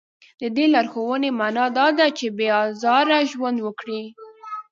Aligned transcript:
د 0.41 0.43
دې 0.55 0.65
لارښوونې 0.73 1.29
معنا 1.39 1.65
دا 1.77 1.87
ده 1.97 2.07
چې 2.17 2.25
بې 2.37 2.47
ازاره 2.65 3.19
ژوند 3.31 3.57
وکړي. 3.61 4.03